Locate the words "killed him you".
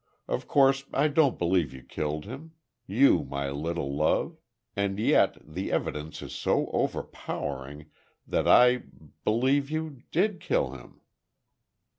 1.83-3.23